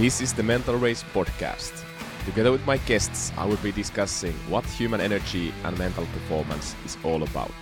[0.00, 1.84] This is the Mental Race podcast.
[2.24, 6.96] Together with my guests, I will be discussing what human energy and mental performance is
[7.04, 7.52] all about.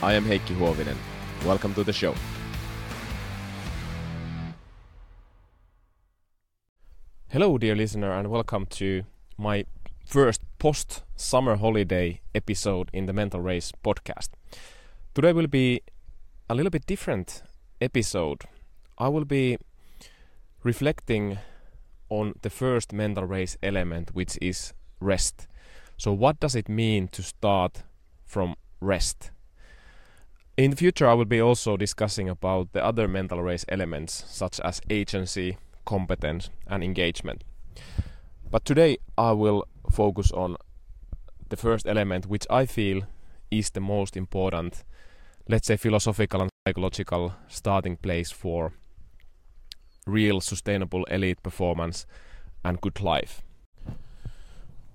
[0.00, 0.96] I am Heikki Huovinen.
[1.44, 2.14] Welcome to the show.
[7.28, 9.02] Hello, dear listener, and welcome to
[9.36, 9.64] my
[10.06, 14.28] first post summer holiday episode in the Mental Race podcast.
[15.12, 15.82] Today will be
[16.48, 17.42] a little bit different
[17.80, 18.44] episode.
[18.96, 19.58] I will be
[20.62, 21.38] reflecting
[22.10, 25.46] on the first mental race element, which is rest.
[25.96, 27.82] So, what does it mean to start
[28.26, 29.30] from rest?
[30.56, 34.60] In the future, I will be also discussing about the other mental race elements, such
[34.60, 37.44] as agency, competence, and engagement.
[38.50, 40.56] But today, I will focus on
[41.48, 43.02] the first element, which I feel
[43.50, 44.84] is the most important,
[45.48, 48.72] let's say, philosophical and psychological starting place for
[50.06, 52.06] real sustainable elite performance
[52.64, 53.42] and good life.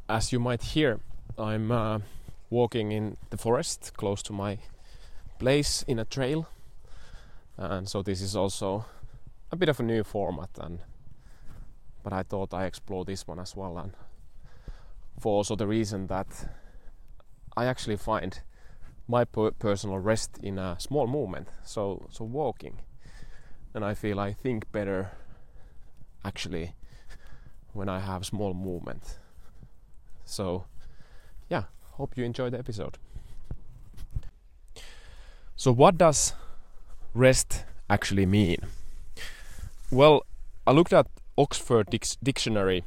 [0.07, 0.99] As you might hear,
[1.37, 1.99] I'm uh,
[2.49, 4.59] walking in the forest close to my
[5.39, 6.47] place in a trail,
[7.57, 8.85] and so this is also
[9.51, 10.49] a bit of a new format.
[10.59, 10.79] And
[12.03, 13.93] but I thought I explore this one as well, and
[15.19, 16.27] for also the reason that
[17.57, 18.41] I actually find
[19.07, 21.47] my per- personal rest in a small movement.
[21.63, 22.79] So so walking
[23.75, 25.11] then I feel I think better
[26.23, 26.75] actually
[27.73, 29.19] when I have small movement.
[30.23, 30.63] So
[31.49, 32.97] yeah, hope you enjoy the episode.
[35.57, 36.31] So what does
[37.13, 38.59] rest actually mean?
[39.91, 40.25] Well,
[40.65, 41.89] I looked at Oxford
[42.23, 42.85] Dictionary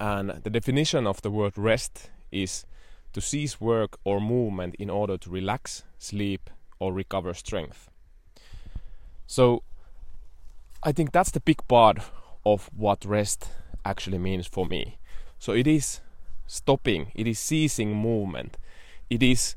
[0.00, 2.64] and the definition of the word rest is
[3.12, 7.90] to cease work or movement in order to relax, sleep, or recover strength.
[9.26, 9.62] So
[10.82, 11.98] I think that's the big part
[12.44, 13.48] of what rest
[13.84, 14.98] actually means for me.
[15.38, 16.00] So it is
[16.46, 18.56] stopping, it is ceasing movement,
[19.10, 19.56] it is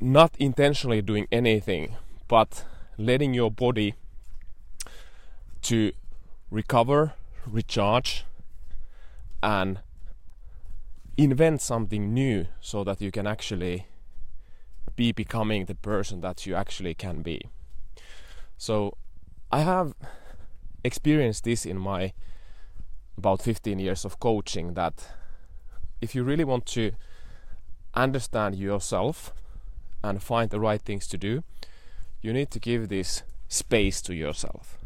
[0.00, 1.96] not intentionally doing anything,
[2.26, 2.64] but
[2.98, 3.94] letting your body
[5.62, 5.92] to
[6.50, 7.14] recover,
[7.46, 8.24] recharge,
[9.42, 9.80] and
[11.16, 13.86] invent something new so that you can actually
[14.96, 17.40] be becoming the person that you actually can be.
[18.58, 18.96] So
[19.54, 19.94] I have
[20.82, 22.12] experienced this in my
[23.16, 25.12] about 15 years of coaching that
[26.00, 26.90] if you really want to
[27.94, 29.32] understand yourself
[30.02, 31.44] and find the right things to do,
[32.20, 34.76] you need to give this space to yourself.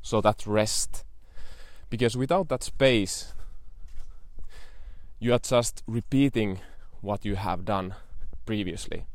[0.00, 1.04] So that rest.
[1.90, 3.34] Because without that space,
[5.18, 6.60] you are just repeating
[7.00, 7.96] what you have done
[8.46, 9.06] previously.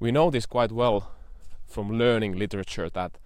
[0.00, 1.10] We know this quite well
[1.66, 3.18] from learning literature that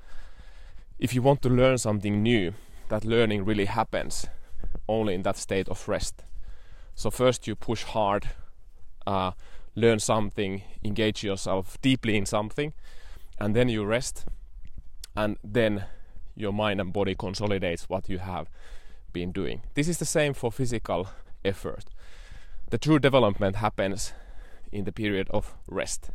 [1.03, 2.55] if you want to learn something new,
[2.89, 4.25] that learning really happens
[4.89, 6.23] only in that state of rest.
[6.95, 8.29] So first you push hard,
[9.05, 9.33] uh,
[9.75, 12.73] learn something, engage yourself deeply in something,
[13.41, 14.27] and then you rest,
[15.17, 15.87] and then
[16.37, 18.49] your mind and body consolidates what you have
[19.13, 19.63] been doing.
[19.75, 21.09] This is the same for physical
[21.45, 21.87] effort.
[22.71, 24.13] The true development happens
[24.71, 26.13] in the period of rest.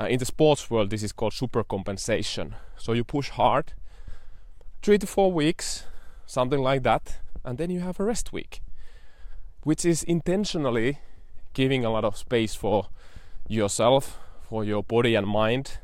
[0.00, 2.54] Uh, in the sports world, this is called supercompensation.
[2.78, 3.74] So you push hard,
[4.82, 5.84] three to four weeks,
[6.26, 8.60] something like that, and then you have a rest week,
[9.62, 10.98] which is intentionally
[11.54, 12.88] giving a lot of space for
[13.46, 15.78] yourself, for your body and mind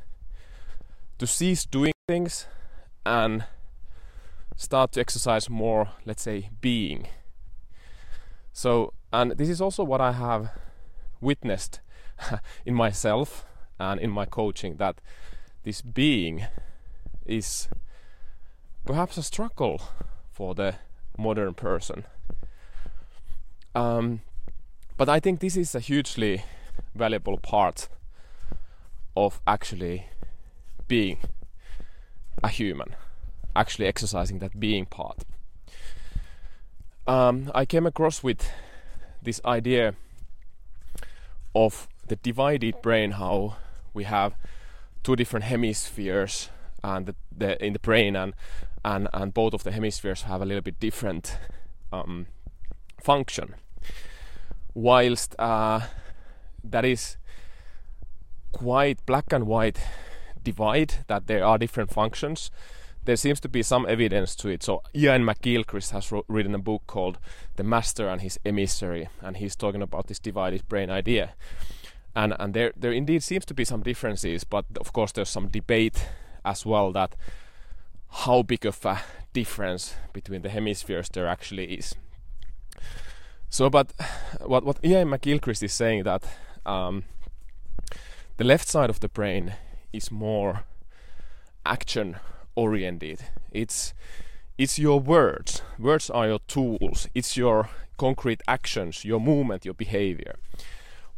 [1.19, 2.47] to cease doing things
[3.07, 3.45] and
[4.57, 7.07] start to exercise more, let's say, being.
[8.53, 10.51] So, and this is also what I have
[11.21, 11.81] witnessed
[12.67, 13.47] in myself
[13.79, 15.01] and in my coaching that
[15.63, 16.47] this being
[17.25, 17.69] is
[18.89, 19.83] perhaps a struggle
[20.33, 20.75] for the
[21.19, 22.05] modern person.
[23.75, 24.23] Um,
[24.97, 26.43] but I think this is a hugely
[26.95, 27.91] valuable part
[29.15, 30.07] of actually
[30.87, 31.19] being
[32.43, 32.97] a human,
[33.55, 35.19] actually exercising that being part.
[37.07, 38.51] Um, I came across with
[39.23, 39.97] this idea
[41.55, 43.57] of the divided brain, how
[43.93, 44.33] we have
[45.03, 46.49] two different hemispheres
[46.83, 48.33] and the, the, in the brain and
[48.89, 51.39] and and both of the hemispheres have a little bit different
[51.93, 52.27] um,
[53.01, 53.55] function.
[54.75, 55.81] Whilst uh,
[56.65, 57.19] that is
[58.53, 59.79] quite black and white
[60.43, 62.51] divide that there are different functions.
[63.05, 64.63] There seems to be some evidence to it.
[64.63, 67.19] So Iain McGilchrist has written a book called
[67.57, 71.35] "The Master and His Emissary," and he's talking about this divided brain idea.
[72.15, 75.49] And and there there indeed seems to be some differences, but of course there's some
[75.49, 76.09] debate
[76.45, 77.17] as well that
[78.11, 79.01] how big of a
[79.33, 81.95] difference between the hemispheres there actually is.
[83.51, 83.93] So, but
[84.45, 86.25] what what Iain McGilchrist is saying that
[86.67, 87.05] um,
[88.37, 89.55] the left side of the brain
[89.93, 90.65] is more
[91.65, 92.17] action
[92.55, 93.25] oriented.
[93.51, 93.95] It's
[94.59, 95.63] it's your words.
[95.79, 97.09] Words are your tools.
[97.15, 100.37] It's your concrete actions, your movement, your behavior.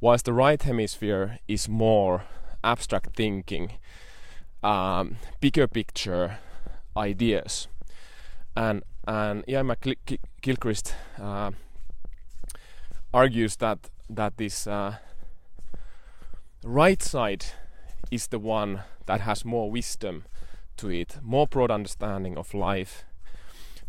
[0.01, 2.25] Whilst the right hemisphere is more
[2.63, 3.73] abstract thinking,
[4.63, 6.39] um, bigger picture
[6.97, 7.69] ideas.
[8.57, 11.51] And and Iain McGilchrist uh,
[13.13, 14.97] argues that that this uh,
[16.65, 17.47] right side
[18.11, 20.25] is the one that has more wisdom
[20.77, 23.05] to it, more broad understanding of life,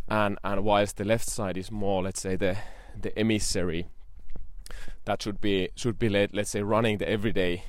[0.07, 2.57] and and whilst the left side is more, let's say, the
[3.00, 3.88] the emissary
[5.06, 7.63] that should be should be let, let's say running the everyday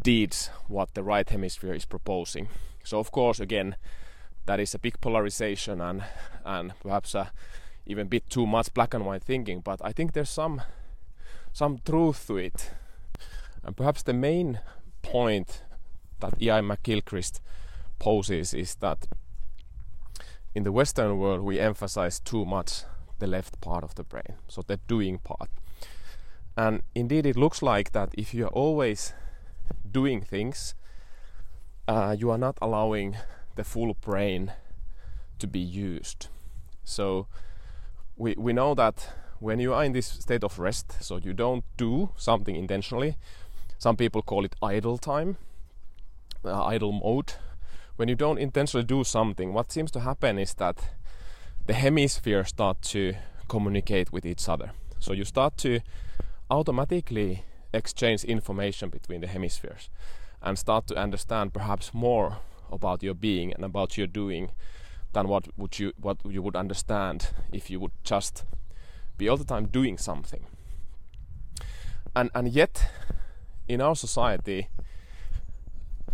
[0.00, 2.48] deeds what the right hemisphere is proposing.
[2.84, 3.76] So of course, again,
[4.46, 6.04] that is a big polarization and
[6.44, 7.32] and perhaps a
[7.86, 9.60] even a bit too much black and white thinking.
[9.60, 10.62] But I think there's some
[11.52, 12.70] some truth to it,
[13.62, 14.60] and perhaps the main
[15.02, 15.62] point
[16.20, 16.60] that E.I.
[16.60, 17.40] McGilchrist
[17.98, 19.06] poses is that
[20.54, 22.84] in the Western world we emphasize too much
[23.18, 25.50] the left part of the brain, so the doing part.
[26.56, 29.14] And indeed, it looks like that if you are always
[29.90, 30.74] doing things,
[31.88, 33.16] uh, you are not allowing
[33.54, 34.52] the full brain
[35.38, 36.28] to be used.
[36.84, 37.26] So
[38.16, 41.64] we we know that when you are in this state of rest, so you don't
[41.76, 43.16] do something intentionally.
[43.78, 45.36] Some people call it idle time,
[46.44, 47.34] uh, idle mode.
[47.96, 50.76] When you don't intentionally do something, what seems to happen is that
[51.66, 53.14] the hemispheres start to
[53.48, 54.70] communicate with each other.
[54.98, 55.80] So you start to
[56.48, 57.44] automatically
[57.74, 59.90] exchange information between the hemispheres
[60.40, 62.38] and start to understand perhaps more
[62.72, 64.50] about your being and about your doing
[65.12, 68.44] than what would you what you would understand if you would just
[69.18, 70.46] be all the time doing something.
[72.16, 72.90] And and yet
[73.68, 74.68] in our society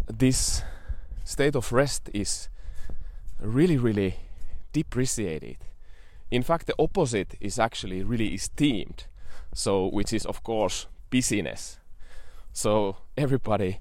[0.06, 0.62] this
[1.24, 2.48] state of rest is
[3.40, 4.16] really really
[4.72, 5.58] depreciated.
[6.30, 9.06] In fact the opposite is actually really esteemed.
[9.54, 11.78] So which is of course busyness.
[12.52, 13.80] So everybody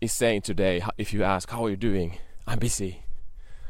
[0.00, 2.18] is saying today, if you ask, How are you doing?
[2.46, 3.04] I'm busy.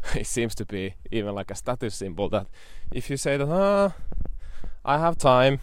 [0.15, 2.47] It seems to be even like a status symbol that
[2.91, 3.94] if you say that, ah,
[4.82, 5.61] I have time,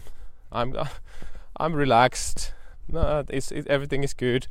[0.52, 0.76] I'm,
[1.56, 2.52] I'm relaxed,
[2.86, 4.46] no, it's, it, everything is good,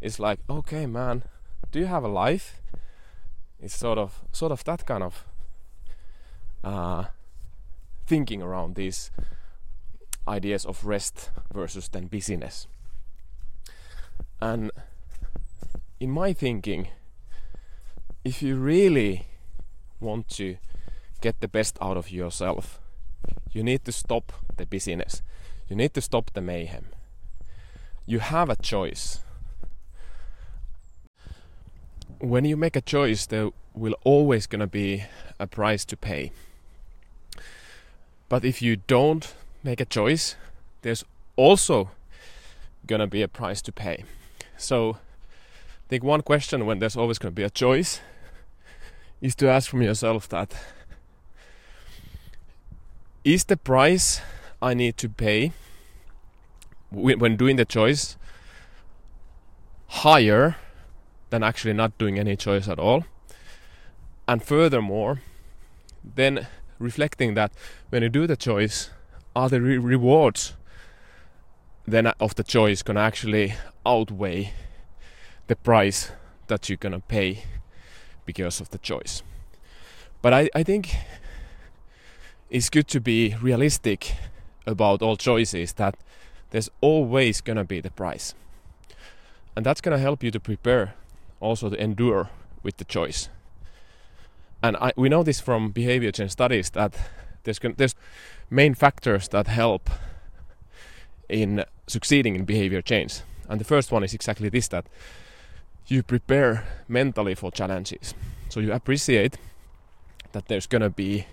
[0.00, 1.22] it's like, okay, man,
[1.70, 2.60] do you have a life?
[3.60, 5.24] It's sort of, sort of that kind of
[6.64, 7.04] uh,
[8.06, 9.12] thinking around these
[10.26, 12.66] ideas of rest versus then busyness.
[14.40, 14.72] And
[16.00, 16.88] in my thinking,
[18.24, 19.26] if you really
[20.00, 20.56] want to
[21.20, 22.80] get the best out of yourself,
[23.52, 25.20] you need to stop the busyness.
[25.68, 26.86] You need to stop the mayhem.
[28.06, 29.20] You have a choice.
[32.18, 35.04] When you make a choice, there will always gonna be
[35.38, 36.32] a price to pay.
[38.30, 40.34] But if you don't make a choice,
[40.80, 41.04] there's
[41.36, 41.90] also
[42.86, 44.04] gonna be a price to pay.
[44.56, 44.96] So
[45.90, 48.00] I think one question when there's always going to be a choice
[49.20, 50.54] is to ask from yourself that
[53.24, 54.20] is the price
[54.62, 55.50] I need to pay
[56.92, 58.16] when doing the choice
[59.88, 60.54] higher
[61.30, 63.04] than actually not doing any choice at all?
[64.28, 65.22] And furthermore,
[66.04, 66.46] then
[66.78, 67.50] reflecting that
[67.88, 68.90] when you do the choice,
[69.34, 70.54] are the re- rewards
[71.84, 73.54] then of the choice going to actually
[73.84, 74.52] outweigh
[75.50, 76.12] the price
[76.46, 77.42] that you're gonna pay
[78.24, 79.24] because of the choice.
[80.22, 80.94] But I, I think
[82.48, 84.14] it's good to be realistic
[84.64, 85.96] about all choices that
[86.50, 88.32] there's always gonna be the price.
[89.56, 90.94] And that's gonna help you to prepare
[91.40, 92.30] also to endure
[92.62, 93.28] with the choice.
[94.62, 96.94] And I, we know this from behavior change studies that
[97.42, 97.96] there's, there's
[98.50, 99.90] main factors that help
[101.28, 103.22] in succeeding in behavior change.
[103.48, 104.86] And the first one is exactly this that
[105.86, 108.14] you prepare mentally for challenges.
[108.48, 109.38] So you appreciate
[110.32, 111.26] that there's gonna be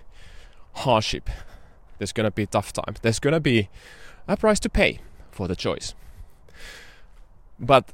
[0.72, 1.30] hardship,
[1.98, 3.68] there's gonna be tough times, there's gonna be
[4.26, 5.00] a price to pay
[5.30, 5.94] for the choice.
[7.58, 7.92] But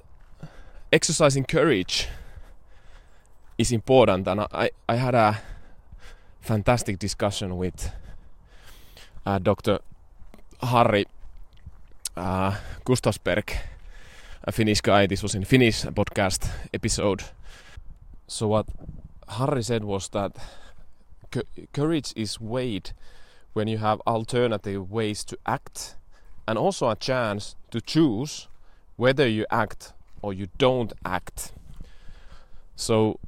[0.93, 2.09] exercising courage
[3.59, 5.41] is important, and I, I had a
[6.41, 7.91] fantastic discussion with
[9.25, 9.79] uh, Dr.
[10.63, 11.07] Harri
[12.17, 13.57] uh, Gustafsberg
[14.47, 15.07] a Finnish guy.
[15.07, 17.25] This was in Finnish podcast episode.
[18.27, 18.67] So what
[19.29, 20.37] Harri said was that
[21.73, 22.93] courage is weighed
[23.55, 25.97] when you have alternative ways to act
[26.47, 28.49] and also a chance to choose
[28.97, 31.53] whether you act or you don't act.
[32.77, 33.19] So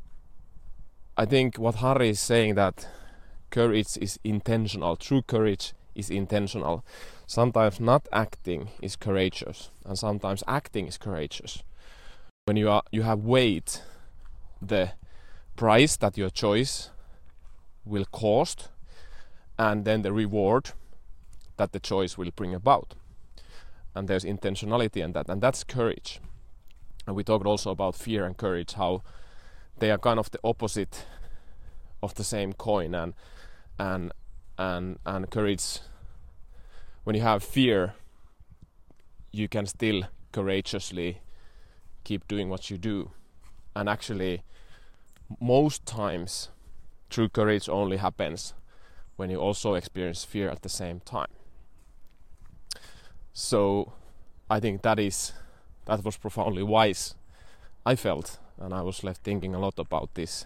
[1.16, 2.87] I think what Harri is saying that
[3.50, 4.96] courage is intentional.
[4.96, 6.85] True courage is intentional.
[7.26, 11.62] Sometimes not acting is courageous, and sometimes acting is courageous.
[12.45, 13.73] When you are you have weighed
[14.62, 14.92] the
[15.56, 16.90] price that your choice
[17.85, 18.68] will cost,
[19.59, 20.71] and then the reward
[21.56, 22.95] that the choice will bring about.
[23.95, 26.21] And there's intentionality in that, and that's courage.
[27.06, 29.02] And we talked also about fear and courage, how
[29.78, 31.06] they are kind of the opposite
[32.02, 33.14] of the same coin, and
[33.78, 34.12] and
[34.59, 35.80] and and courage.
[37.06, 37.94] When you have fear,
[39.30, 41.20] you can still courageously
[42.02, 43.12] keep doing what you do,
[43.76, 44.42] and actually,
[45.38, 46.48] most times,
[47.08, 48.54] true courage only happens
[49.14, 51.30] when you also experience fear at the same time.
[53.32, 53.92] So
[54.50, 55.32] I think that is
[55.84, 57.14] that was profoundly wise.
[57.84, 60.44] I felt, and I was left thinking a lot about this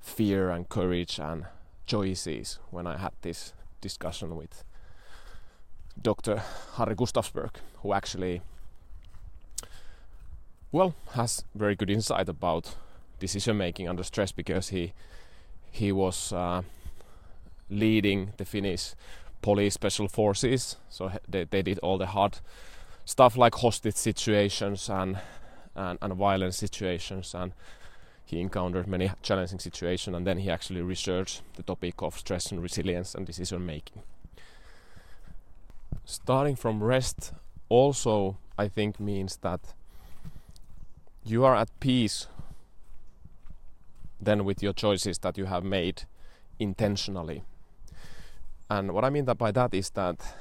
[0.00, 1.44] fear and courage and
[1.86, 4.64] choices when I had this discussion with
[6.00, 6.42] Dr.
[6.74, 8.42] Harri Gustafsberg, who actually,
[10.72, 12.76] well, has very good insight about
[13.18, 14.92] decision making under stress because he
[15.70, 16.62] he was uh,
[17.68, 18.94] leading the Finnish
[19.42, 20.76] police special forces.
[20.88, 22.38] So they, they did all the hard
[23.04, 25.18] stuff like hostage situations and,
[25.74, 27.34] and, and violent situations.
[27.34, 27.52] And
[28.24, 30.16] he encountered many challenging situations.
[30.16, 34.02] And then he actually researched the topic of stress and resilience and decision making.
[36.04, 37.32] Starting from rest
[37.68, 39.74] also, I think, means that
[41.24, 42.28] you are at peace
[44.20, 46.04] then with your choices that you have made
[46.58, 47.42] intentionally
[48.70, 50.34] and what I mean by that is that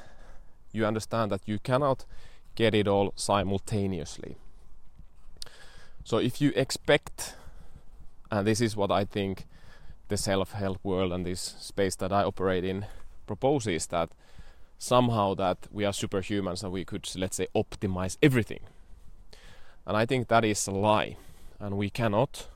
[0.72, 2.06] you understand that you cannot
[2.56, 4.38] get it all simultaneously.
[6.04, 7.36] So if you expect,
[8.32, 9.46] and this is what I think
[10.08, 12.86] the self-help world and this space that I operate in
[13.28, 14.10] proposes that
[14.78, 18.62] somehow that we are superhumans and we could let's say optimize everything.
[19.86, 21.18] And I think that is a lie.
[21.60, 22.48] And we cannot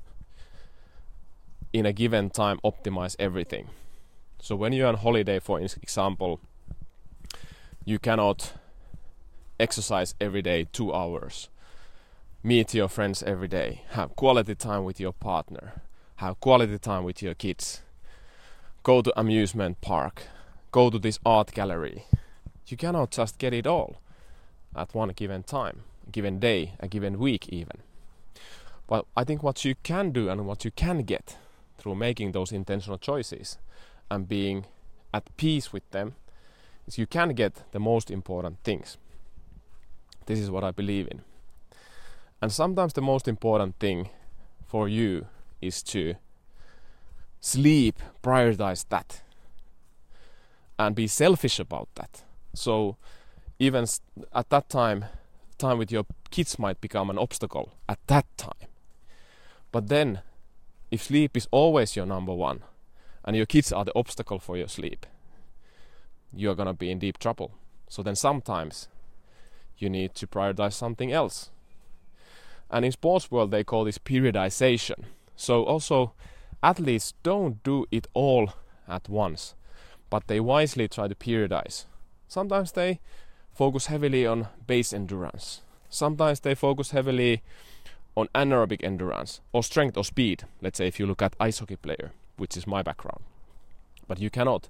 [1.73, 3.69] in a given time optimize everything.
[4.39, 6.39] So when you're on holiday, for example,
[7.85, 8.53] you cannot
[9.59, 11.49] exercise every day two hours,
[12.43, 15.81] meet your friends every day, have quality time with your partner,
[16.17, 17.81] have quality time with your kids,
[18.83, 20.23] go to amusement park,
[20.77, 22.03] go to this art gallery.
[22.67, 23.97] You cannot just get it all
[24.75, 27.77] at one given time, a given day, a given week even.
[28.85, 31.35] But I think what you can do and what you can get
[31.79, 33.57] through making those intentional choices
[34.11, 34.65] and being
[35.11, 36.13] at peace with them
[36.85, 38.97] is you can get the most important things.
[40.27, 41.21] This is what I believe in.
[42.39, 44.09] And sometimes the most important thing
[44.67, 45.25] for you
[45.59, 46.13] is to
[47.41, 49.23] sleep, prioritize that,
[50.77, 52.23] and be selfish about that.
[52.53, 52.97] So,
[53.59, 53.85] even
[54.33, 55.05] at that time,
[55.57, 58.67] time with your kids might become an obstacle at that time.
[59.71, 60.21] But then,
[60.91, 62.61] if sleep is always your number one,
[63.27, 65.05] and your kids are the obstacle for your sleep,
[66.33, 67.51] you're gonna be in deep trouble.
[67.89, 68.87] So then sometimes
[69.77, 71.49] you need to prioritize something else.
[72.71, 75.05] And in sports world they call this periodization.
[75.35, 76.13] So also
[76.63, 78.53] athletes don't do it all
[78.87, 79.55] at once,
[80.09, 81.85] but they wisely try to periodize.
[82.27, 82.99] Sometimes they
[83.53, 85.61] focus heavily on base endurance.
[85.89, 87.41] Sometimes they focus heavily
[88.15, 90.43] on anaerobic endurance or strength or speed.
[90.61, 93.23] Let's say if you look at ice hockey player which is my background.
[94.07, 94.69] But you cannot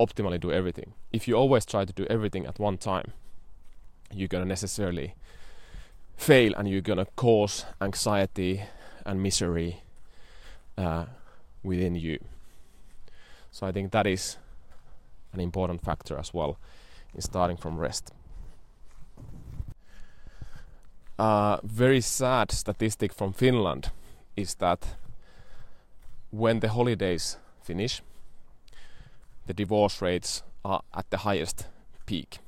[0.00, 0.94] optimally do everything.
[1.12, 3.12] If you always try to do everything at one time,
[4.10, 5.14] you're gonna necessarily
[6.16, 8.62] fail and you're gonna cause anxiety
[9.04, 9.82] and misery
[10.78, 11.06] uh,
[11.62, 12.18] within you.
[13.50, 14.38] So I think that is
[15.32, 16.58] an important factor as well
[17.14, 18.12] in starting from rest.
[21.18, 23.90] A uh, very sad statistic from Finland
[24.36, 24.96] is that
[26.30, 28.02] when the holidays finish,
[29.46, 31.66] the divorce rates are at the highest
[32.06, 32.38] peak.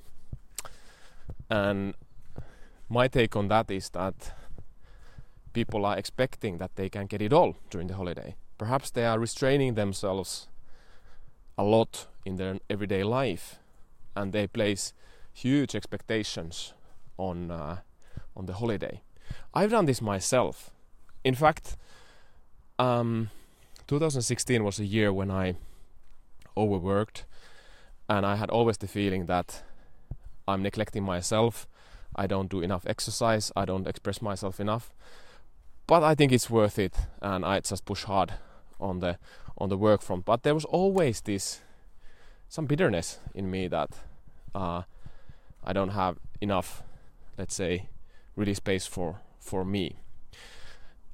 [1.50, 1.95] And
[2.88, 4.33] my take on that is that
[5.53, 8.35] people are expecting that they can get it all during the holiday.
[8.59, 10.49] Perhaps they are restraining themselves
[11.56, 13.58] a lot in their everyday life
[14.16, 14.92] and they place
[15.32, 16.73] huge expectations
[17.18, 17.78] on uh,
[18.37, 19.02] on the holiday.
[19.52, 20.70] I've done this myself.
[21.23, 21.76] In fact,
[22.78, 23.30] um,
[23.87, 25.56] 2016 was a year when I
[26.56, 27.25] overworked,
[28.08, 29.62] and I had always the feeling that
[30.46, 31.66] I'm neglecting myself.
[32.16, 33.50] I don't do enough exercise.
[33.56, 34.92] I don't express myself enough.
[35.87, 38.34] But I think it's worth it, and I just push hard
[38.81, 39.19] on the
[39.57, 40.25] on the work front.
[40.25, 41.61] But there was always this
[42.49, 43.90] some bitterness in me that
[44.54, 44.83] uh,
[45.64, 46.83] I don't have enough,
[47.38, 47.88] let's say,
[48.37, 49.97] really space for for me.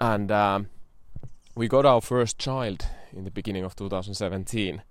[0.00, 0.69] And um,
[1.55, 4.83] we got our first child in the beginning of 2017,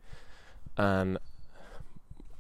[0.78, 1.18] and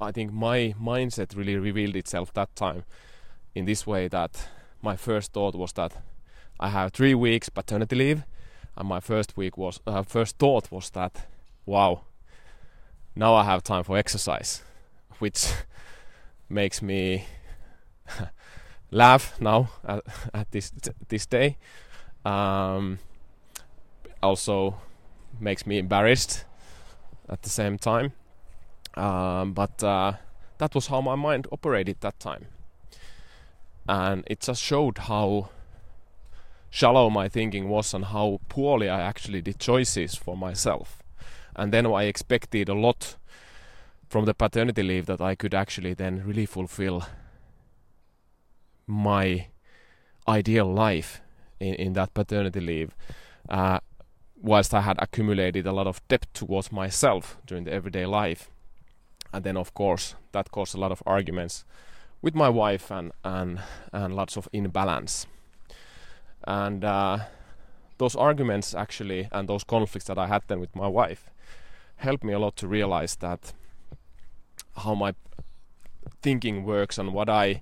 [0.01, 2.83] I think my mindset really revealed itself that time
[3.55, 4.49] in this way that
[4.81, 5.93] my first thought was that
[6.59, 8.23] I have three weeks paternity leave,
[8.79, 11.27] and my first week was uh, first thought was that
[11.65, 12.01] wow,
[13.13, 14.63] now I have time for exercise,
[15.19, 15.51] which
[16.49, 17.25] makes me
[18.91, 20.71] laugh now at, at this
[21.09, 21.57] this day.
[22.23, 22.99] Um,
[24.23, 24.77] also
[25.39, 26.45] makes me embarrassed
[27.27, 28.13] at the same time.
[28.95, 30.13] Um, but uh,
[30.57, 32.47] that was how my mind operated that time,
[33.87, 35.49] and it just showed how
[36.69, 41.01] shallow my thinking was and how poorly I actually did choices for myself.
[41.55, 43.15] And then I expected a lot
[44.07, 47.05] from the paternity leave that I could actually then really fulfill
[48.87, 49.47] my
[50.27, 51.21] ideal life
[51.59, 52.95] in, in that paternity leave.
[53.47, 53.79] Uh,
[54.41, 58.49] whilst I had accumulated a lot of debt towards myself during the everyday life.
[59.33, 61.65] And then, of course, that caused a lot of arguments
[62.21, 63.59] with my wife and, and,
[63.91, 65.27] and lots of imbalance.
[66.49, 67.19] And uh,
[67.99, 71.29] those arguments actually and those conflicts that I had then with my wife
[71.97, 73.53] helped me a lot to realize that
[74.77, 75.13] how my
[76.23, 77.61] thinking works and what I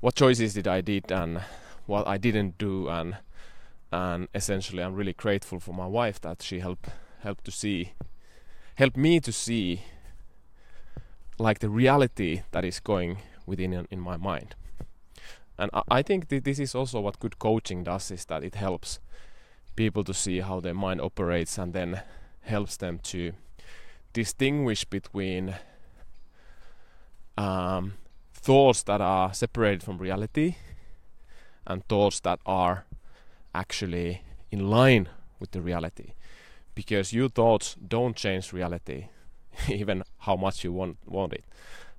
[0.00, 1.42] what choices did I did and
[1.84, 3.18] what I didn't do and
[3.92, 6.88] and essentially I'm really grateful for my wife that she helped
[7.20, 7.92] helped to see
[8.76, 9.82] help me to see
[11.38, 14.54] like the reality that is going within in, in my mind
[15.58, 19.00] and I, think that this is also what good coaching does is that it helps
[19.76, 22.02] people to see how their mind operates and then
[22.40, 23.32] helps them to
[24.12, 25.54] distinguish between
[27.36, 27.94] um,
[28.32, 30.56] thoughts that are separated from reality
[31.66, 32.84] and thoughts that are
[33.54, 36.14] actually in line with the reality.
[36.74, 39.08] Because your thoughts don't change reality
[39.68, 41.44] even how much you want want it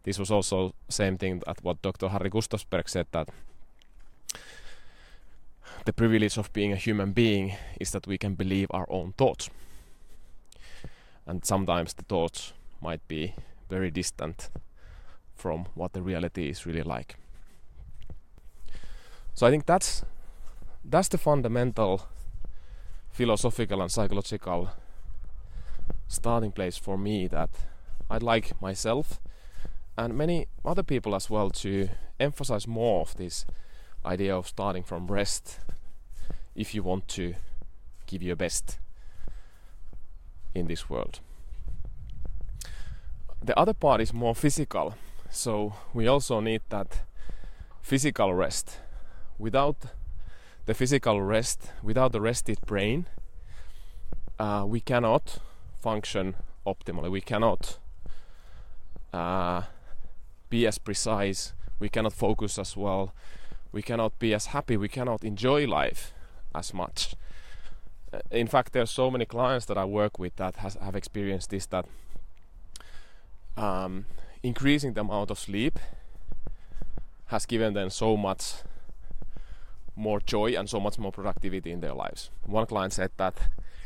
[0.04, 3.30] this was also same thing that what dr harri gustafsberg said that
[5.86, 9.50] the privilege of being a human being is that we can believe our own thoughts.
[11.26, 13.36] And sometimes the thoughts might be
[13.70, 14.50] very distant
[15.36, 17.16] from what the reality is really like.
[19.34, 20.06] So i think that's
[20.86, 22.08] that's the fundamental
[23.10, 24.70] philosophical and psychological
[26.08, 27.50] starting place for me that
[28.10, 29.20] I'd like myself
[29.98, 33.46] and many other people as well to emphasize more of this
[34.06, 35.60] idea of starting from rest
[36.56, 37.36] if you want to
[38.06, 38.80] give your best
[40.54, 41.20] in this world.
[43.42, 44.96] The other part is more physical,
[45.30, 47.02] so we also need that
[47.82, 48.80] physical rest.
[49.38, 49.76] Without
[50.66, 53.08] the physical rest, without the rested brain,
[54.40, 55.40] uh, we cannot
[55.82, 57.12] function optimally.
[57.12, 57.80] We cannot
[59.12, 59.64] uh,
[60.54, 61.54] be as precise.
[61.80, 63.12] We cannot focus as well.
[63.72, 64.78] We cannot be as happy.
[64.78, 66.14] We cannot enjoy life
[66.54, 67.16] as much.
[68.14, 70.96] Uh, in fact, there are so many clients that I work with that has, have
[70.96, 71.86] experienced this that
[73.58, 74.06] um,
[74.44, 75.80] increasing the amount of sleep
[77.34, 78.44] has given them so much
[79.96, 82.30] more joy and so much more productivity in their lives.
[82.46, 83.36] One client said that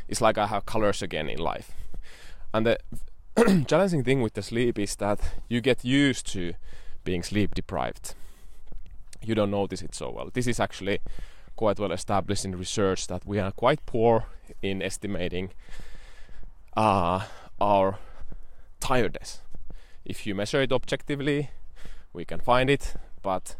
[0.06, 1.72] it's like I have colors again in life.
[2.52, 2.78] And the
[3.68, 6.54] challenging thing with the sleep is that you get used to
[7.04, 8.14] being sleep deprived.
[9.22, 10.30] You don't notice it so well.
[10.32, 10.98] This is actually
[11.54, 14.24] quite well established in research that we are quite poor
[14.62, 15.50] in estimating
[16.76, 17.26] uh,
[17.60, 17.98] our
[18.80, 19.40] tiredness.
[20.04, 21.50] If you measure it objectively,
[22.12, 23.56] we can find it, but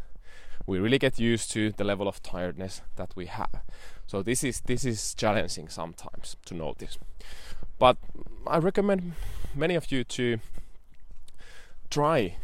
[0.65, 3.61] we really get used to the level of tiredness that we have.
[4.07, 6.97] So this is this is challenging sometimes to notice.
[7.77, 7.97] But
[8.45, 9.13] I recommend
[9.55, 10.39] many of you to
[11.89, 12.35] try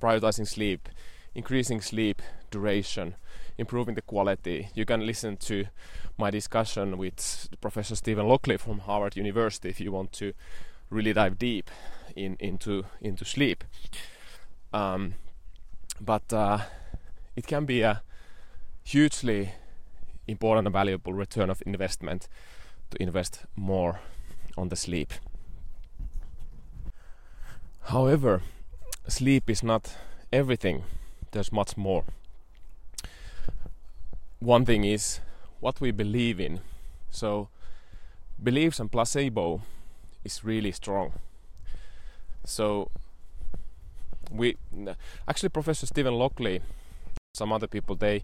[0.00, 0.88] prioritizing sleep,
[1.34, 3.14] increasing sleep duration,
[3.56, 4.68] improving the quality.
[4.74, 5.66] You can listen to
[6.18, 10.32] my discussion with Professor Stephen Lockley from Harvard University if you want to
[10.90, 11.70] really dive deep
[12.16, 13.64] in into into sleep.
[14.72, 15.14] Um,
[16.00, 16.58] but uh,
[17.36, 18.02] it can be a
[18.84, 19.52] hugely
[20.26, 22.28] important and valuable return of investment
[22.90, 24.00] to invest more
[24.62, 25.12] on the sleep.
[27.90, 28.42] However,
[29.08, 29.96] sleep is not
[30.32, 30.84] everything,
[31.32, 32.04] there's much more.
[34.38, 35.20] One thing is
[35.60, 36.60] what we believe in.
[37.10, 37.48] So,
[38.42, 39.62] beliefs and placebo
[40.24, 41.12] is really strong.
[42.44, 42.90] So,
[44.30, 44.56] we
[45.26, 46.60] actually Professor Stephen Lockley,
[47.34, 48.22] some other people, they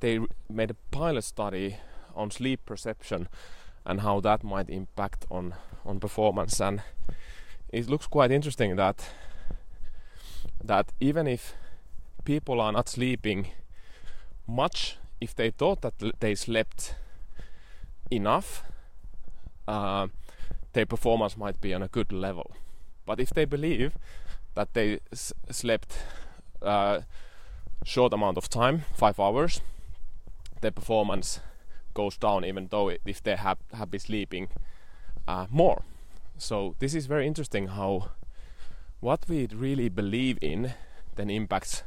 [0.00, 1.76] they made a pilot study
[2.14, 3.28] on sleep perception
[3.86, 6.60] and how that might impact on on performance.
[6.60, 6.82] And
[7.72, 9.12] it looks quite interesting that
[10.64, 11.54] that even if
[12.24, 13.48] people are not sleeping
[14.46, 16.94] much if they thought that they slept
[18.10, 18.62] enough
[19.68, 20.08] uh,
[20.72, 22.52] their performance might be on a good level.
[23.06, 23.92] But if they believe
[24.54, 25.98] that they s- slept
[26.62, 27.00] uh,
[27.84, 29.60] short amount of time five hours
[30.60, 31.40] their performance
[32.00, 34.48] goes down even though if they have, have been sleeping
[35.26, 35.82] uh, more
[36.38, 38.10] so this is very interesting how
[39.00, 40.74] what we really believe in
[41.16, 41.82] then impacts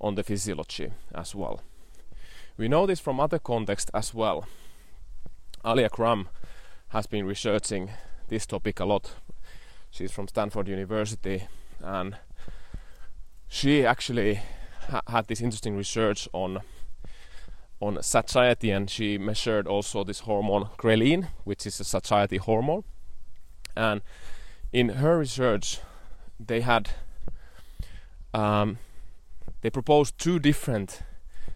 [0.00, 1.60] on the physiology as well.
[2.56, 4.46] We know this from other contexts as well.
[5.64, 5.88] Alia
[6.88, 7.90] has been researching
[8.28, 9.14] this topic a lot.
[9.90, 11.48] She's from Stanford University
[11.80, 12.16] and
[13.48, 14.40] she actually
[14.88, 16.60] ha- had this interesting research on
[17.82, 22.84] on satiety and she measured also this hormone ghrelin which is a satiety hormone.
[23.76, 24.02] And
[24.72, 25.80] in her research
[26.38, 26.90] they had
[28.32, 28.78] um,
[29.62, 31.02] they proposed two different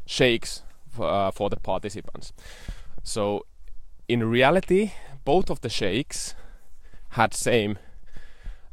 [0.04, 2.32] shakes for, uh, for the participants.
[3.04, 3.46] So
[4.08, 4.92] in reality
[5.24, 6.34] both of the shakes
[7.10, 7.78] had same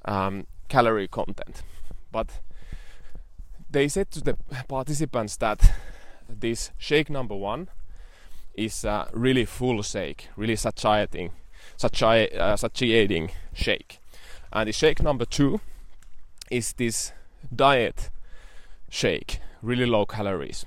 [0.05, 1.61] um, calorie content.
[2.11, 2.39] But
[3.69, 4.37] they said to the
[4.67, 5.71] participants that
[6.41, 7.69] this shake number one
[8.53, 11.31] is a really full shake really satiating
[11.77, 13.99] sati- uh, satiating shake.
[14.51, 15.61] And the shake number two
[16.51, 17.11] is this
[17.53, 18.09] diet
[18.89, 20.65] shake, really low calories.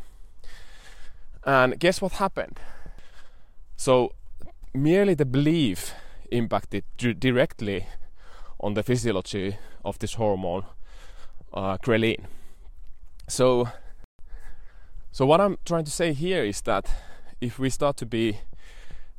[1.45, 2.59] And guess what happened?
[3.77, 4.13] So,
[4.75, 5.95] merely the belief
[6.31, 7.87] impacted d- directly
[8.59, 10.65] on the physiology of this hormone,
[11.55, 12.25] uh, ghrelin.
[13.29, 13.69] So,
[15.17, 16.91] so what I'm trying to say here is that
[17.41, 18.41] if we start to be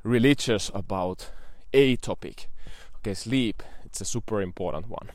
[0.04, 1.32] religious about
[1.74, 2.52] a topic.
[2.98, 5.10] Okay, sleep, it's a super important one.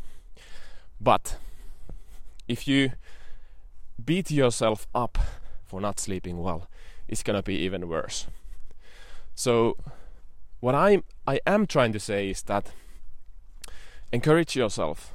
[1.01, 1.37] But
[2.49, 2.95] if you
[4.05, 5.19] beat yourself up
[5.65, 6.67] for not sleeping well,
[7.07, 8.27] it's gonna be even worse.
[9.37, 9.77] So,
[10.59, 12.73] what I'm I am trying to say is that
[14.13, 15.15] encourage yourself.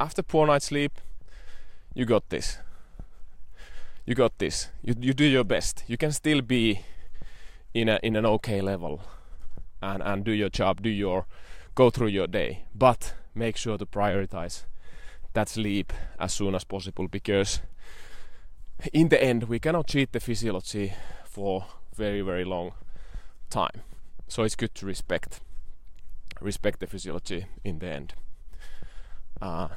[0.00, 1.00] After poor night's sleep,
[1.94, 2.58] you got this.
[4.06, 4.68] You got this.
[4.82, 5.84] You you do your best.
[5.86, 6.80] You can still be
[7.74, 9.00] in a in an okay level
[9.82, 11.26] and, and do your job, do your
[11.74, 12.64] go through your day.
[12.74, 14.64] But make sure to prioritize
[15.32, 17.60] that sleep as soon as possible because
[18.92, 20.92] in the end we cannot cheat the physiology
[21.24, 22.72] for very very long
[23.50, 23.82] time.
[24.28, 25.40] So it's good to respect
[26.40, 28.14] respect the physiology in the end.
[29.40, 29.68] Uh,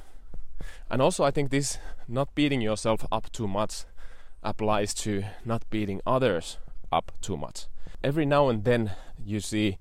[0.90, 3.86] and also I think this not beating yourself up too much
[4.44, 6.58] applies to not beating others
[6.92, 7.66] up too much.
[8.04, 8.92] Every now and then
[9.26, 9.78] you see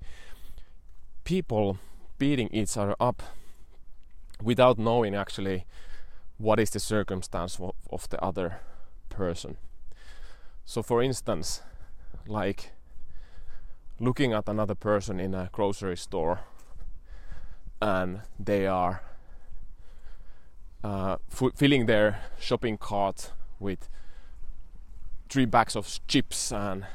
[1.23, 1.77] people
[2.17, 3.21] beating each other up
[4.41, 5.65] without knowing actually
[6.37, 7.59] what is the circumstance
[7.91, 8.59] of, the other
[9.09, 9.57] person.
[10.65, 11.61] So, for instance,
[12.27, 12.71] like
[13.99, 16.39] looking at another person in a grocery store
[17.81, 19.01] and they are
[20.83, 23.89] uh, f- filling their shopping cart with
[25.33, 26.85] three bags of chips and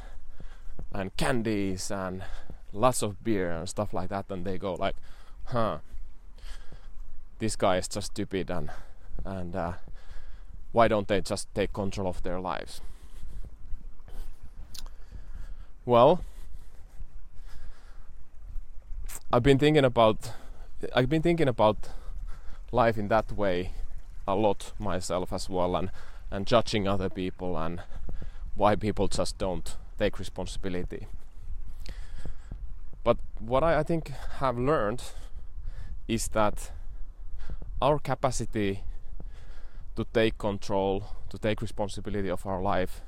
[0.93, 2.23] and candies and
[2.73, 4.95] lots of beer and stuff like that and they go like
[5.47, 5.79] huh
[7.41, 8.71] this guy is just stupid and
[9.25, 9.73] and uh,
[10.71, 12.81] why don't they just take control of their lives?
[15.85, 16.23] Well
[19.33, 20.31] i've been thinking about
[20.95, 21.89] i've been thinking about
[22.71, 23.73] life in that way
[24.29, 25.91] a lot myself as well and
[26.31, 27.81] and judging other people and
[28.59, 31.07] why people just don't take responsibility.
[33.05, 35.03] But what I, I think have learned
[36.09, 36.73] is that
[37.81, 38.83] our capacity
[39.95, 43.01] to take control, to take responsibility of our life,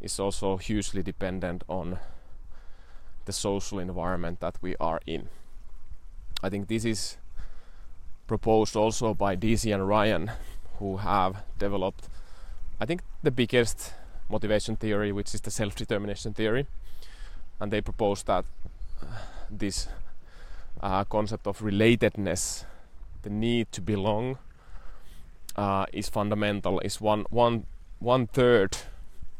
[0.00, 1.98] is also hugely dependent on
[3.24, 5.28] the social environment that we are in.
[6.42, 7.16] I think this is
[8.26, 10.32] proposed also by Deci and Ryan,
[10.78, 12.08] who have developed,
[12.80, 13.92] I think, the biggest
[14.28, 16.66] motivation theory, which is the self determination theory.
[17.60, 18.44] And they propose that
[19.50, 19.88] this
[20.80, 22.64] uh, concept of relatedness,
[23.22, 24.38] the need to belong,
[25.56, 26.80] uh, is fundamental.
[26.80, 27.64] Is one one
[27.98, 28.76] one third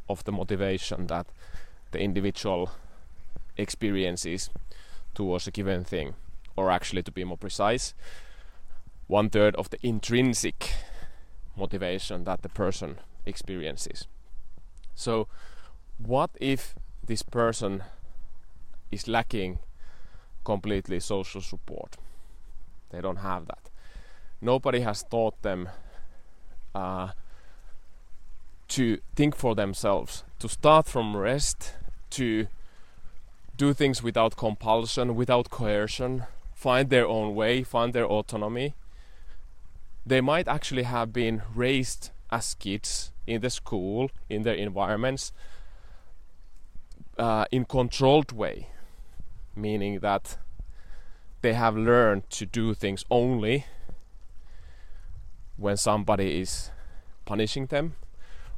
[0.09, 1.27] of the motivation that
[1.93, 2.71] the individual
[3.57, 4.51] experiences
[5.15, 6.15] towards a given thing,
[6.57, 7.95] or actually to be more precise,
[9.07, 10.73] one third of the intrinsic
[11.57, 14.07] motivation that the person experiences.
[14.99, 15.29] So,
[15.99, 16.75] what if
[17.07, 17.85] this person
[18.91, 19.61] is lacking
[20.45, 21.97] completely social support?
[22.91, 23.71] They don't have that.
[24.41, 25.69] Nobody has taught them
[26.75, 27.11] uh,
[28.71, 31.75] to think for themselves, to start from rest,
[32.11, 32.49] to
[33.57, 38.75] do things without compulsion, without coercion, find their own way, find their autonomy.
[40.05, 45.33] They might actually have been raised as kids in the school, in their environments,
[47.19, 48.69] uh, in controlled way,
[49.55, 50.39] meaning that
[51.43, 53.67] they have learned to do things only
[55.57, 56.71] when somebody is
[57.27, 57.97] punishing them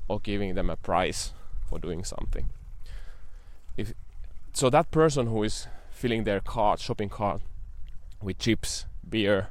[0.07, 1.33] or giving them a prize
[1.69, 2.49] for doing something.
[3.77, 3.93] If
[4.53, 7.41] so, that person who is filling their cart, shopping cart,
[8.23, 9.49] with chips, beer,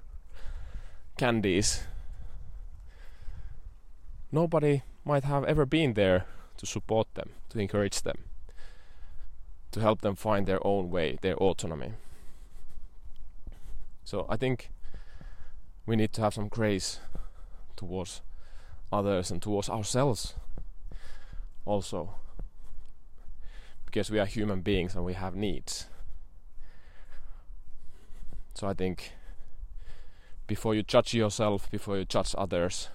[1.18, 1.84] candies,
[4.32, 6.26] nobody might have ever been there
[6.58, 8.26] to support them, to encourage them,
[9.72, 11.94] to help them find their own way, their autonomy.
[14.04, 14.70] So I think
[15.86, 17.00] we need to have some grace
[17.76, 18.22] towards
[18.92, 20.36] others and towards ourselves
[21.66, 22.16] also
[23.86, 25.88] because we are human beings and we have needs
[28.54, 29.14] so i think
[30.48, 32.90] before you judge yourself before you judge others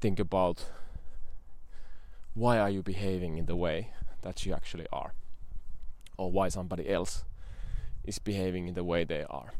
[0.00, 0.66] think about
[2.34, 3.90] why are you behaving in the way
[4.22, 5.12] that you actually are?
[6.18, 7.24] Or why somebody else
[8.04, 9.52] is behaving in the way they are?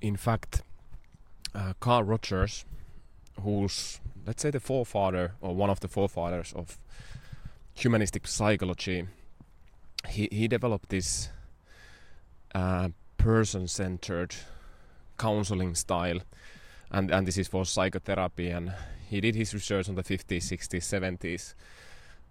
[0.00, 0.62] In fact,
[1.54, 2.64] uh, Carl Rogers,
[3.40, 6.78] who's let's say the forefather or one of the forefathers of
[7.74, 9.06] humanistic psychology,
[10.08, 11.30] he he developed this
[12.54, 14.34] uh, person-centered
[15.18, 16.20] counseling style,
[16.90, 18.72] and and this is for psychotherapy, and
[19.08, 21.54] he did his research on the 50s, 60s, 70s,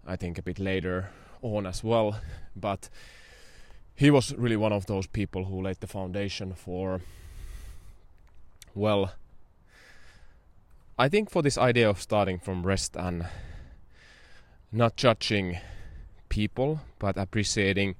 [0.05, 1.09] I think a bit later
[1.41, 2.19] on as well,
[2.55, 2.89] but
[3.95, 7.01] he was really one of those people who laid the foundation for
[8.73, 9.11] well,
[10.97, 13.27] I think for this idea of starting from rest and
[14.71, 15.57] not judging
[16.29, 17.95] people, but appreciating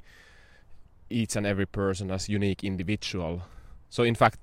[1.10, 3.42] each and every person as unique individual.
[3.90, 4.40] So, in fact,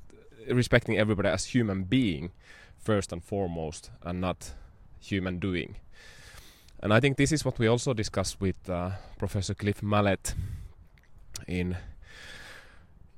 [0.50, 2.32] respecting everybody as human being
[2.78, 4.52] first and foremost, and not
[5.00, 5.76] human doing.
[6.80, 10.34] And I think this is what we also discussed with uh, Professor Cliff Mallett
[11.46, 11.76] in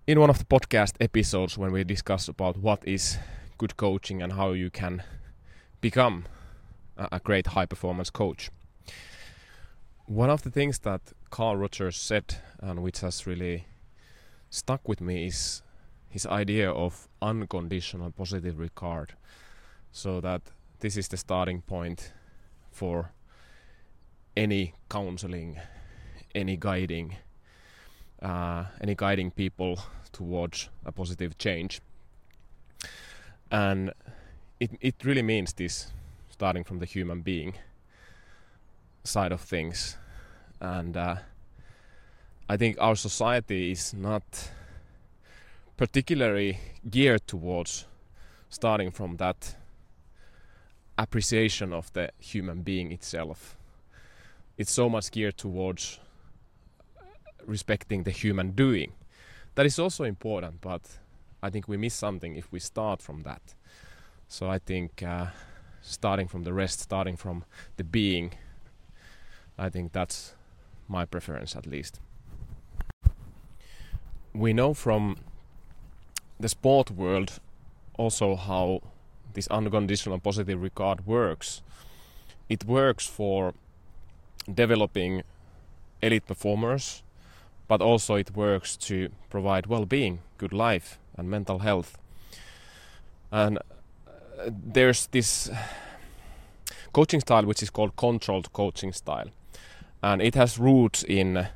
[0.06, 3.18] in one of the podcast episodes when we discuss about what is
[3.58, 5.02] good coaching and how you can
[5.80, 6.24] become
[6.96, 8.50] a, great high performance coach.
[10.06, 13.66] One of the things that Carl Rogers said and which has really
[14.48, 15.62] stuck with me is
[16.10, 19.14] his idea of unconditional positive regard.
[19.92, 20.42] So that
[20.80, 22.12] this is the starting point
[22.70, 23.12] for
[24.36, 25.58] any counseling,
[26.34, 27.16] any guiding,
[28.22, 29.78] uh, any guiding people
[30.12, 31.80] towards a positive change.
[33.50, 33.92] And
[34.58, 35.92] it, it really means this
[36.30, 37.54] starting from the human being
[39.04, 39.96] side of things.
[40.60, 41.16] And uh,
[42.48, 44.50] I think our society is not
[45.80, 46.58] particularly
[46.90, 47.86] geared towards
[48.50, 49.56] starting from that
[50.98, 53.56] appreciation of the human being itself.
[54.58, 55.98] It's so much geared towards
[57.46, 58.92] respecting the human doing
[59.54, 60.82] that is also important, but
[61.42, 63.54] I think we miss something if we start from that.
[64.28, 65.28] So I think uh,
[65.80, 67.42] starting from the rest, starting from
[67.78, 68.34] the being,
[69.56, 70.34] I think that's
[70.88, 72.00] my preference at least.
[74.34, 75.16] We know from
[76.40, 77.40] the sport world
[77.96, 78.80] also how
[79.34, 81.62] this unconditional positive regard works.
[82.48, 83.54] It works for
[84.52, 85.22] developing
[86.02, 87.02] elite performers
[87.70, 91.96] but also it works to provide well-being, good life, and mental health.
[93.30, 95.48] And uh, there's this
[96.92, 99.28] coaching style which is called controlled coaching style,
[100.02, 101.46] and it has roots in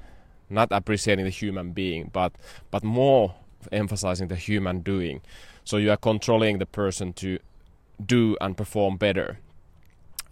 [0.48, 2.32] not appreciating the human being, but
[2.70, 3.34] but more
[3.72, 5.20] emphasizing the human doing.
[5.64, 7.38] So you are controlling the person to
[8.04, 9.38] do and perform better.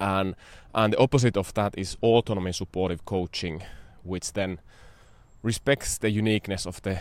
[0.01, 0.35] And
[0.75, 3.63] and the opposite of that is autonomy supportive coaching
[4.05, 4.59] which then
[5.43, 7.01] respects the uniqueness of the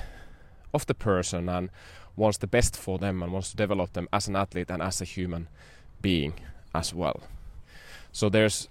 [0.74, 1.70] of the person and
[2.16, 5.02] wants the best for them and wants to develop them as an athlete and as
[5.02, 5.48] a human
[6.02, 6.34] being
[6.74, 7.22] as well.
[8.12, 8.68] So there's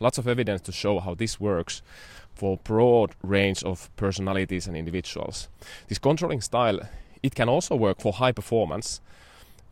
[0.00, 1.82] lots of evidence to show how this works
[2.36, 5.48] for broad range of personalities and individuals.
[5.88, 6.80] This controlling style
[7.22, 9.00] it can also work for high performance,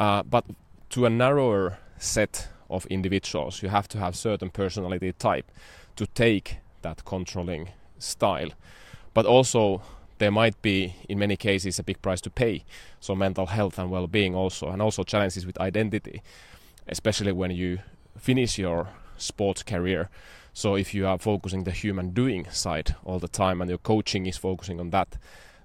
[0.00, 0.44] uh, but
[0.90, 5.50] to a narrower set of individuals, you have to have certain personality type
[5.94, 8.50] to take that controlling style.
[9.12, 9.83] But also
[10.18, 12.64] there might be in many cases a big price to pay
[13.00, 16.22] so mental health and well-being also and also challenges with identity
[16.87, 17.79] especially when you
[18.16, 20.09] finish your sports career
[20.54, 24.24] so if you are focusing the human doing side all the time and your coaching
[24.24, 25.18] is focusing on that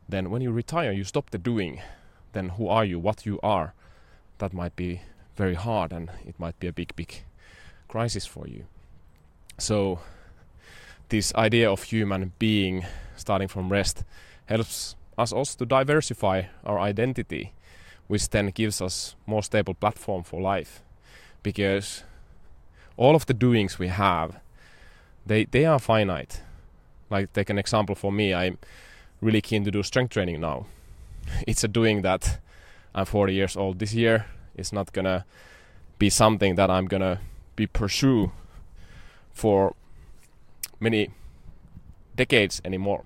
[0.10, 1.82] then when you retire you stop the doing.
[2.34, 3.00] Then who are you?
[3.00, 3.74] What you are?
[4.40, 5.02] That might be
[5.36, 7.24] very hard and it might be a big big
[7.88, 8.66] crisis for you.
[9.58, 10.00] So
[11.10, 14.04] this idea of human being starting from rest
[14.46, 17.54] helps us also to diversify our identity,
[18.08, 20.82] which then gives us more stable platform for life.
[21.44, 22.04] Because
[22.98, 24.40] all of the doings we have,
[25.26, 26.42] they they are finite.
[27.10, 28.58] Like take an example for me, I'm
[29.22, 30.66] really keen to do strength training now.
[31.48, 32.40] It's a doing that
[32.94, 34.26] I'm 40 years old this year.
[34.56, 35.26] It's not gonna
[35.98, 37.20] be something that I'm gonna
[37.56, 38.32] be pursue
[39.34, 39.76] for
[40.80, 41.10] many
[42.16, 43.04] decades anymore.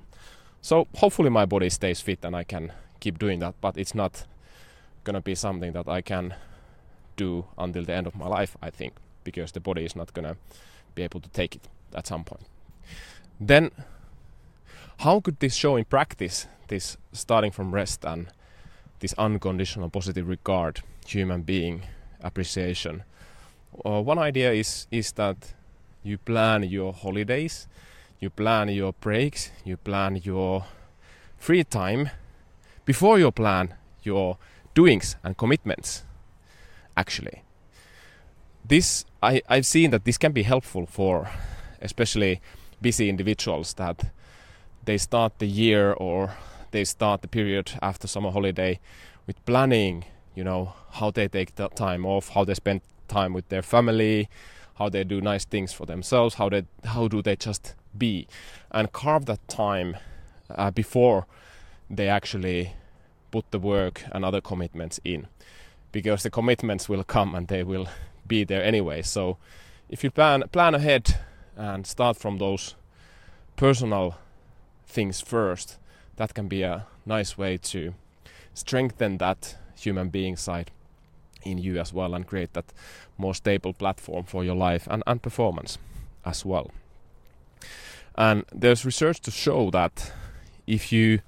[0.61, 4.25] So hopefully my body stays fit and I can keep doing that, but it's not
[5.03, 6.33] gonna be something that I can
[7.15, 10.37] do until the end of my life, I think, because the body is not gonna
[10.95, 12.45] be able to take it at some point.
[13.39, 13.71] Then,
[14.99, 18.27] how could this show in practice, this starting from rest and
[18.99, 21.83] this unconditional positive regard, human being
[22.21, 23.03] appreciation?
[23.85, 25.53] Uh, one idea is is that
[26.03, 27.67] you plan your holidays
[28.23, 30.63] you plan your breaks, you plan your
[31.37, 32.09] free time
[32.85, 34.37] before you plan your
[34.73, 36.05] doings and commitments.
[36.95, 37.43] Actually,
[38.65, 41.29] this I, I've seen that this can be helpful for
[41.83, 42.41] especially
[42.81, 44.11] busy individuals that
[44.85, 46.31] they start the year or
[46.71, 48.79] they start the period after summer holiday
[49.27, 50.03] with planning
[50.35, 54.27] you know how they take the time off how they spend time with their family
[54.79, 58.27] how they do nice things for themselves how they how do they just be
[58.71, 59.95] and carve that time
[60.49, 61.27] uh, before
[61.89, 62.73] they actually
[63.31, 65.27] put the work and other commitments in.
[65.91, 67.87] Because the commitments will come and they will
[68.27, 69.01] be there anyway.
[69.01, 69.37] So
[69.89, 71.17] if you plan plan ahead
[71.55, 72.75] and start from those
[73.55, 74.15] personal
[74.87, 75.77] things first.
[76.15, 77.93] That can be a nice way to
[78.53, 80.71] strengthen that human being side
[81.43, 82.71] in you as well and create that
[83.17, 85.77] more stable platform for your life and, and performance
[86.25, 86.71] as well.
[88.15, 90.13] And there's research to show that
[90.67, 91.19] if you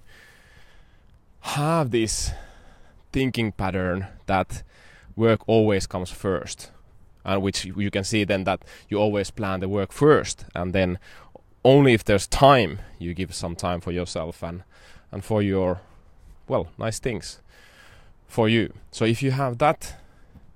[1.41, 2.31] have this
[3.11, 4.63] thinking pattern that
[5.15, 6.71] work always comes first,
[7.25, 10.99] and which you can see then that you always plan the work first, and then
[11.63, 14.63] only if there's time you give some time for yourself and
[15.11, 15.81] and for your
[16.47, 17.41] well nice things
[18.27, 18.73] for you.
[18.91, 19.95] So if you have that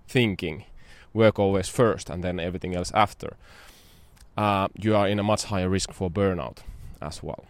[0.08, 0.66] thinking,
[1.14, 3.36] work always first and then everything else after,
[4.38, 6.58] uh, you are in a much higher risk for burnout
[7.02, 7.46] as well.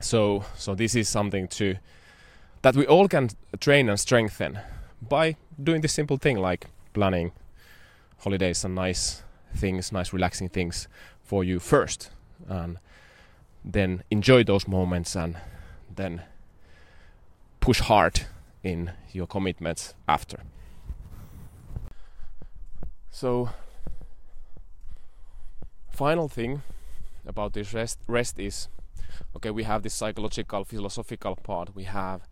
[0.00, 1.76] So, so this is something to
[2.62, 4.58] that we all can train and strengthen
[5.02, 7.32] by doing this simple thing like planning
[8.18, 9.22] holidays and nice
[9.54, 10.88] things, nice relaxing things
[11.22, 12.10] for you first,
[12.48, 12.78] and
[13.64, 15.36] then enjoy those moments and
[15.94, 16.22] then
[17.60, 18.26] push hard
[18.62, 20.40] in your commitments after.
[23.10, 23.50] So
[25.90, 26.62] final thing
[27.26, 28.68] about this rest rest is
[29.36, 32.22] okay we have this psychological philosophical part we have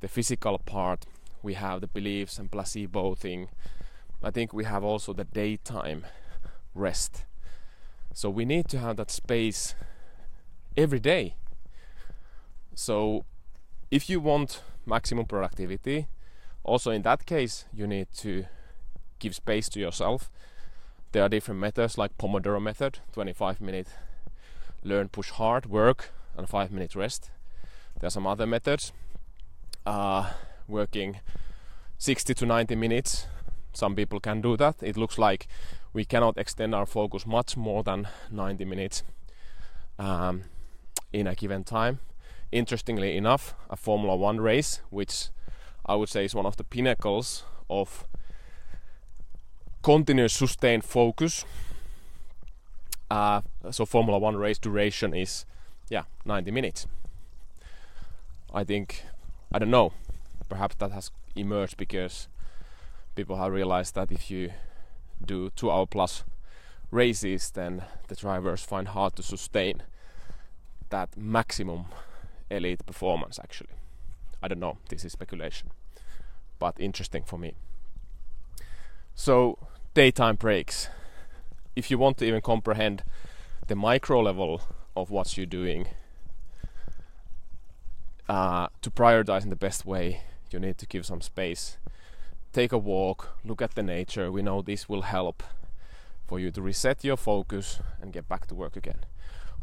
[0.00, 1.06] the physical part
[1.42, 3.48] we have the beliefs and placebo thing
[4.22, 6.06] i think we have also the daytime
[6.74, 7.24] rest
[8.12, 9.74] so we need to have that space
[10.76, 11.34] every day
[12.74, 13.24] so
[13.90, 16.08] if you want maximum productivity
[16.64, 18.44] also in that case you need to
[19.18, 20.30] give space to yourself
[21.12, 23.88] there are different methods like Pomodoro method, 25 minute
[24.84, 27.30] learn, push hard, work, and 5 minute rest.
[27.98, 28.92] There are some other methods,
[29.86, 30.32] uh,
[30.68, 31.20] working
[31.96, 33.26] 60 to 90 minutes.
[33.78, 34.76] Some people can do that.
[34.82, 35.46] It looks like
[35.92, 39.02] we cannot extend our focus much more than 90 minutes
[39.98, 40.44] um,
[41.12, 42.00] in a given time.
[42.50, 45.28] Interestingly enough, a Formula One race, which
[45.86, 48.06] I would say is one of the pinnacles of
[49.82, 51.44] continuous sustained focus.
[53.10, 55.44] Uh, so Formula One race duration is
[55.90, 56.86] yeah 90 minutes
[58.52, 59.04] i think
[59.52, 59.92] i don't know
[60.48, 62.28] perhaps that has emerged because
[63.18, 64.52] people have realized that if you
[65.26, 66.22] do two hour plus
[66.92, 69.82] races then the drivers find hard to sustain
[70.90, 71.86] that maximum
[72.48, 73.74] elite performance actually.
[74.40, 74.78] I don't know.
[74.88, 75.72] This is speculation
[76.60, 77.54] but interesting for me.
[79.16, 79.58] So
[79.94, 80.88] daytime breaks.
[81.74, 83.02] If you want to even comprehend
[83.66, 84.62] the micro level
[84.96, 85.88] of what you're doing
[88.28, 90.20] uh, to prioritize in the best way
[90.52, 91.78] you need to give some space
[92.52, 94.32] take a walk look at the nature.
[94.32, 95.42] We know this will help
[96.26, 99.04] for you to reset your focus and get back to work again.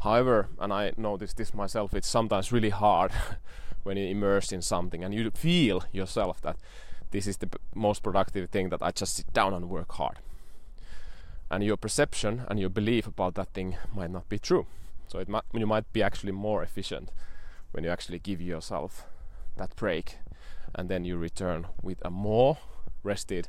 [0.00, 3.12] However and i noticed this myself it's sometimes really hard
[3.82, 6.56] when you immerse in something and you feel yourself that
[7.12, 10.18] this is the most productive thing that i just sit down and work hard.
[11.50, 14.66] And your perception and your belief about that thing might not be true.
[15.06, 17.12] So it might, you might be actually more efficient
[17.70, 19.06] when you actually give yourself
[19.56, 20.18] that break
[20.74, 22.58] and then you return with a more
[23.06, 23.48] rested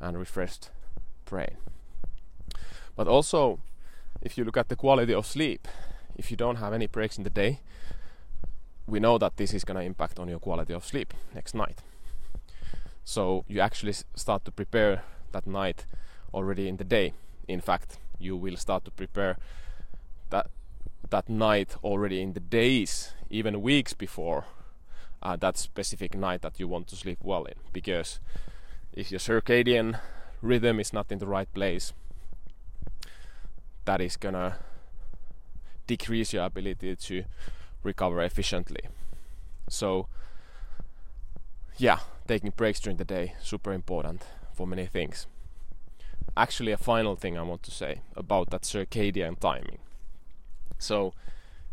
[0.00, 0.70] and refreshed
[1.24, 1.56] brain.
[2.96, 3.60] But also,
[4.20, 5.66] if you look at the quality of sleep,
[6.16, 7.60] if you don't have any breaks in the day,
[8.86, 11.78] we know that this is going to impact on your quality of sleep next night.
[13.04, 15.86] So you actually start to prepare that night
[16.34, 17.12] already in the day.
[17.48, 19.36] In fact, you will start to prepare
[20.30, 20.50] that
[21.08, 24.44] that night already in the days, even weeks before
[25.22, 27.54] uh, that specific night that you want to sleep well in.
[27.72, 28.20] Because
[28.92, 29.98] if your circadian
[30.42, 31.92] rhythm is not in the right place,
[33.84, 34.58] that is gonna
[35.86, 37.24] decrease your ability to
[37.82, 38.82] recover efficiently.
[39.68, 40.06] So,
[41.76, 44.22] yeah, taking breaks during the day super important
[44.54, 45.26] for many things
[46.36, 49.78] actually a final thing I want to say about that circadian timing.
[50.78, 51.12] So,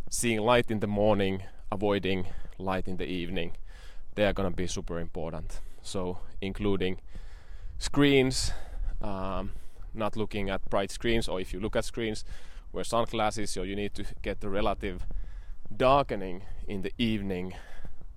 [0.09, 3.53] seeing light in the morning, avoiding light in the evening,
[4.15, 5.59] they are to be super important.
[5.87, 6.99] So, including
[7.77, 8.51] screens,
[9.01, 9.51] um,
[9.93, 12.25] not looking at bright screens, or if you look at screens,
[12.73, 15.05] wear sunglasses, so you need to get the relative
[15.75, 17.53] darkening in the evening,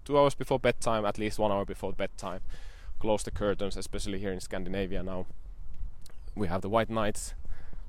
[0.05, 2.41] two hours before bedtime, at least one hour before bedtime.
[2.99, 5.27] Close the curtains, especially here in Scandinavia now.
[6.35, 7.35] We have the white nights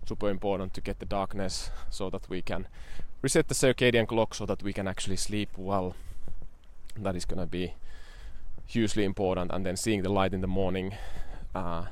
[0.06, 2.68] super important to get the darkness so that we can
[3.24, 5.96] reset the circadian clock so that we can actually sleep well.
[6.96, 7.74] That is to be
[8.72, 10.96] hugely important and then seeing the light in the morning
[11.54, 11.86] uh,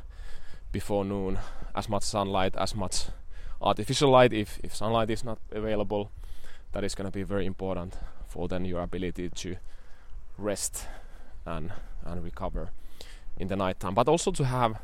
[0.71, 1.37] before noon
[1.75, 3.07] as much sunlight as much
[3.61, 6.09] artificial light if, if sunlight is not available
[6.71, 9.55] that is going to be very important for then your ability to
[10.37, 10.87] rest
[11.45, 11.71] and
[12.05, 12.69] and recover
[13.37, 14.79] in the night time but also to have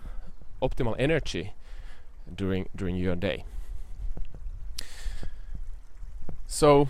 [0.62, 1.54] optimal energy
[2.34, 3.46] during during your day.
[6.48, 6.90] So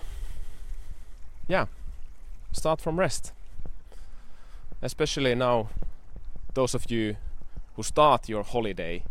[1.47, 1.65] yeah,
[2.51, 3.33] start from rest.
[4.85, 5.67] Especially now
[6.53, 7.17] those of you
[7.75, 9.03] who start your holiday,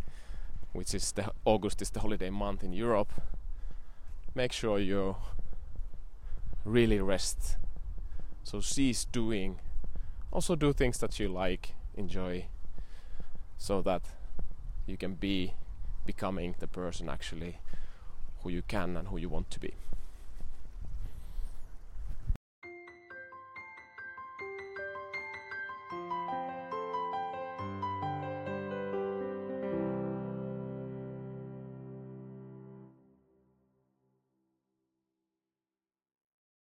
[0.72, 3.12] which is the August is the holiday month in Europe,
[4.37, 5.16] make sure you
[6.64, 7.57] really rest.
[8.45, 9.59] So cease doing
[10.31, 12.47] also do things that you like, enjoy
[13.59, 14.03] so that
[14.87, 15.55] you can be
[16.07, 17.59] becoming the person actually
[18.43, 19.75] who you can and who you want to be.